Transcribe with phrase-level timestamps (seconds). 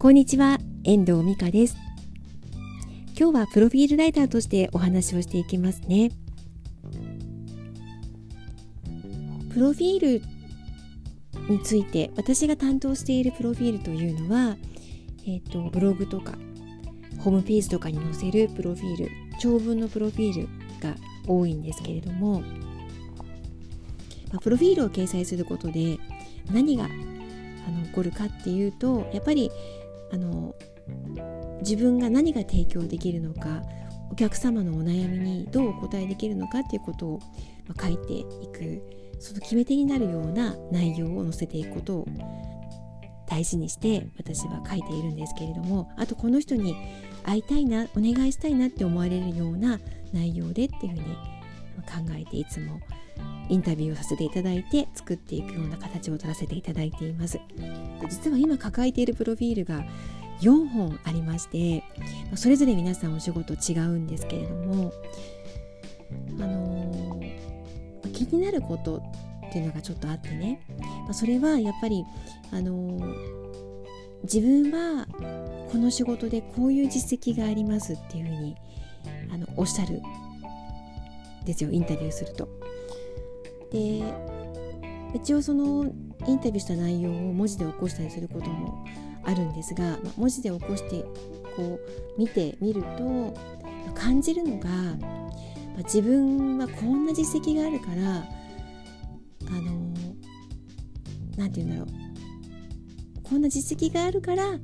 [0.00, 1.76] こんにちは、遠藤美香です。
[3.18, 6.12] 今日はプロフィールライターとしてお話をしていきますね。
[9.52, 10.22] プロフィール
[11.52, 14.56] について私が担当しているプロフィールというのは、
[15.26, 16.34] えーと、ブログとか
[17.18, 20.48] ホームページとかに載せるプロフィール長文のプロフィール
[20.80, 20.94] が
[21.26, 22.42] 多いんですけれども、
[24.30, 25.98] まあ、プロフィールを掲載することで
[26.52, 26.88] 何があ
[27.72, 29.50] の起こるかっていうとやっぱり
[30.12, 30.54] あの
[31.60, 33.62] 自分が何が提供できるのか
[34.10, 37.20] お客様のお悩みにどうお答えできるのかっていうことを、
[37.78, 38.82] 書いていく
[39.18, 42.06] その決め手になるような内容を載せていくことを
[43.26, 46.74] 大事にして私は書いているんですけれどもあとこの人に
[47.24, 49.80] 会いたいなお願いしたいなって思われるような
[50.14, 51.37] 内容でっていうふうに
[51.82, 52.80] 考えていつも
[53.48, 57.40] インタビューをさせていただいて作っていくような形を取らせていただいています。
[58.08, 59.84] 実は今抱えているプロフィールが
[60.40, 61.82] 4本ありまして
[62.34, 64.92] それぞれ皆さんお仕事違うんですけれども
[66.40, 69.02] あのー、気になること
[69.48, 70.60] っていうのがちょっとあってね、
[71.06, 72.04] まそれはやっぱり
[72.52, 73.14] あのー、
[74.22, 75.06] 自分は
[75.72, 78.56] この仕事でこういう実績がありますっていうふうに
[79.32, 80.00] あのおっしゃる
[81.44, 82.48] ですよインタビューすると。
[83.70, 84.02] で
[85.14, 85.90] 一応その
[86.26, 88.84] インタビューした内容を文字で起こしたりすることも
[89.24, 91.04] あるんですが、まあ、文字で起こして
[91.56, 91.78] こ
[92.16, 93.34] う見てみると
[93.94, 94.96] 感じるのが、ま
[95.80, 98.24] あ、自分はこんな実績があるから
[99.48, 99.94] あの
[101.36, 102.08] 何て言うんだろう
[103.22, 104.58] こんな実績があるからっ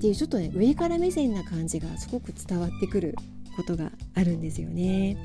[0.00, 3.14] ていうちょっとね上から目線な感じがすごく伝わってくる
[3.56, 5.16] ことがあるんですよね。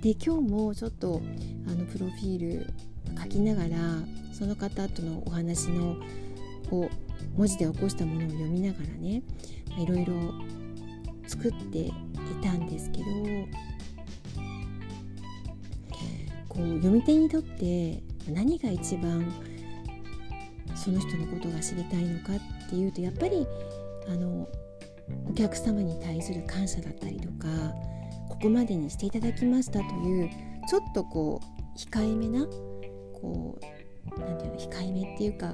[0.00, 1.20] で今日もちょっと
[1.68, 2.66] あのプロフィール
[3.20, 3.68] 書きながら
[4.32, 5.96] その方とのお話の
[6.70, 6.88] を
[7.36, 9.22] 文字で起こしたものを読みながらね
[9.78, 10.14] いろいろ
[11.26, 11.92] 作ってい
[12.42, 13.04] たんですけど
[16.48, 18.02] こう読み手にとって
[18.32, 19.30] 何が一番
[20.74, 23.46] その人のことが知りたいのかっていうとやっぱり
[24.08, 24.48] あの
[25.28, 27.46] お客様に対する感謝だったりとか
[28.30, 30.30] ここまでにしていただきましたという
[30.66, 35.52] ちょっとこう控えめなこうなんていうの控えめっていうか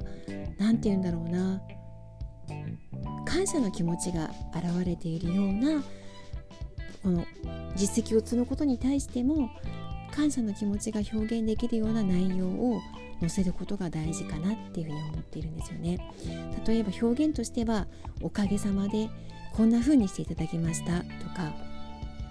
[0.58, 1.60] 何て言うんだろうな
[3.24, 5.82] 感謝の気持ちが表れているような
[7.02, 7.24] この
[7.74, 9.50] 実績を積むことに対しても
[10.12, 12.80] 感謝の気持ちが表現できるような内容を
[13.20, 15.98] 載せることが大事かなっていうふうに思っているんですよね。
[16.66, 17.86] 例えば表現としては
[18.22, 19.08] 「おかげさまで
[19.52, 21.54] こんな風にしていただきました」とか「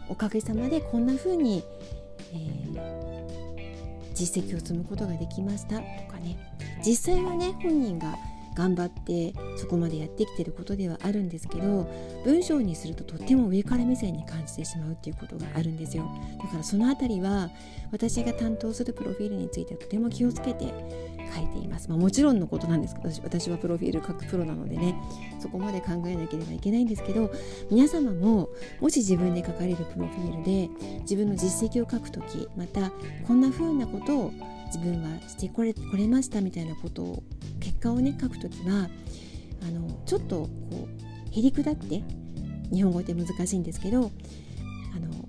[0.09, 1.63] おかげさまでこんな風に、
[2.33, 6.38] えー、実績を積むことができました」とかね。
[6.85, 8.16] 実際はね本人が
[8.55, 11.91] 頑張ってそこまでやってきてることではあるんですけど
[12.23, 16.09] 文章にするととっても上から目線に感じてしまうっていうことがあるんですよ。
[16.41, 17.49] だからその辺りは
[17.91, 20.73] 私が担当するプロフィールについてはとても気をつけて
[21.35, 24.95] 書いています、まあ、もちろんのことなんですけど私はプロフィール書くプロなのでね
[25.39, 27.31] そこまで考えなければいけないんですけど
[27.69, 28.49] 皆様も
[28.79, 30.69] もし自分で書かれるプロフィールで
[31.01, 32.91] 自分の実績を書くときまた
[33.27, 34.31] こんな風なことを
[34.67, 37.23] 自分はしてこれこれましたみたいなことを
[37.75, 38.90] 結果をね書くときは
[39.62, 42.03] あのちょっとこうへりくだって
[42.72, 44.12] 日本語って難しいんですけど
[44.96, 45.28] あの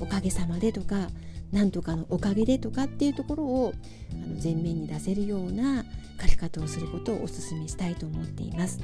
[0.00, 1.08] おかげさまでとか
[1.52, 3.72] なんとかのおかげでとかっていうところを
[4.12, 5.84] あの前面に出せるような
[6.20, 8.80] 書き方をすることをお勧めしたいと思っています。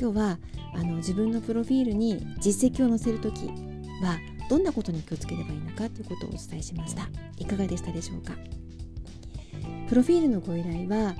[0.00, 0.38] 今日は
[0.74, 3.48] あの自分のプロフィールに実績を載せる時
[4.00, 4.18] は
[4.48, 8.34] どんなことに気をつければいいのかということをお伝えしましたいかがでしたでしょうか？
[9.88, 11.14] プロフィールのご依頼は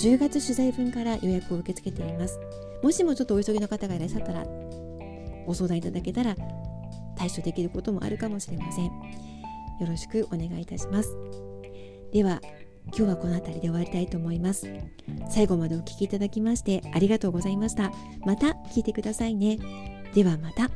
[0.00, 2.38] 10月取材分から予約を受け付けています。
[2.82, 4.44] もしもちょっとお急ぎの方がいらっしゃったら
[5.46, 6.36] ご相談いただけたら
[7.16, 8.86] 対処できることもあるかもしれません。
[8.86, 11.16] よろしくお願いいたします。
[12.12, 12.40] では
[12.86, 14.68] 今日はこの辺りで終わりたいと思います。
[15.30, 17.92] 最後までお聴きいただきましてありがとうございました。
[18.26, 19.58] また聞いてくださいね。
[20.14, 20.70] ではまた。